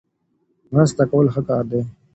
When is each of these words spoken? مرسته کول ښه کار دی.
مرسته 0.73 1.03
کول 1.11 1.27
ښه 1.33 1.41
کار 1.49 1.63
دی. 1.71 1.81